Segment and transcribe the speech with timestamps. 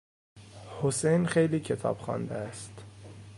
[0.81, 2.83] حسین خیلی کتاب خوانده است.